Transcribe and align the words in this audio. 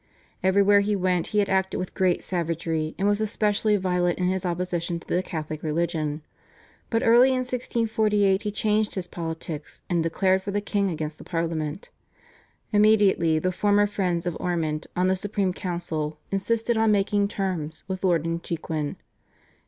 Everywhere 0.41 0.79
he 0.79 0.95
went 0.95 1.27
he 1.27 1.37
had 1.37 1.47
acted 1.47 1.77
with 1.77 1.93
great 1.93 2.23
savagery, 2.23 2.95
and 2.97 3.07
was 3.07 3.21
especially 3.21 3.75
violent 3.77 4.17
in 4.17 4.29
his 4.29 4.47
opposition 4.47 4.99
to 4.99 5.07
the 5.07 5.21
Catholic 5.21 5.61
religion. 5.61 6.23
But 6.89 7.03
early 7.03 7.29
in 7.29 7.41
1648 7.45 8.41
he 8.41 8.49
changed 8.51 8.95
his 8.95 9.05
politics, 9.05 9.83
and 9.91 10.01
declared 10.01 10.41
for 10.41 10.49
the 10.49 10.59
king 10.59 10.89
against 10.89 11.19
the 11.19 11.23
Parliament. 11.23 11.91
Immediately 12.73 13.37
the 13.37 13.51
former 13.51 13.85
friends 13.85 14.25
of 14.25 14.35
Ormond 14.39 14.87
on 14.95 15.05
the 15.05 15.15
Supreme 15.15 15.53
Council 15.53 16.17
insisted 16.31 16.77
on 16.79 16.91
making 16.91 17.27
terms 17.27 17.83
with 17.87 18.03
Lord 18.03 18.25
Inchiquin. 18.25 18.95